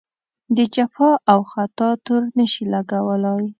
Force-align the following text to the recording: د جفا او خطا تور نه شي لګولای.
د 0.55 0.57
جفا 0.75 1.11
او 1.31 1.39
خطا 1.51 1.89
تور 2.05 2.23
نه 2.37 2.45
شي 2.51 2.63
لګولای. 2.73 3.43